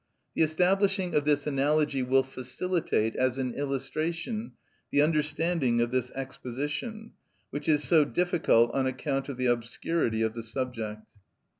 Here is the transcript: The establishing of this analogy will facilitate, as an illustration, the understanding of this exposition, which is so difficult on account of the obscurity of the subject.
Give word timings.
The 0.33 0.41
establishing 0.41 1.13
of 1.13 1.25
this 1.25 1.45
analogy 1.45 2.01
will 2.01 2.23
facilitate, 2.23 3.15
as 3.15 3.37
an 3.37 3.53
illustration, 3.53 4.53
the 4.91 5.03
understanding 5.03 5.79
of 5.79 5.91
this 5.91 6.09
exposition, 6.15 7.11
which 7.51 7.69
is 7.69 7.83
so 7.83 8.03
difficult 8.03 8.73
on 8.73 8.87
account 8.87 9.29
of 9.29 9.37
the 9.37 9.45
obscurity 9.45 10.23
of 10.23 10.33
the 10.33 10.41
subject. 10.41 11.03